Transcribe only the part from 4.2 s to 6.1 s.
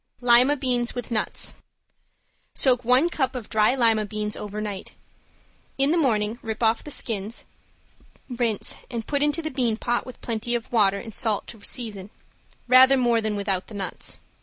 over night. In the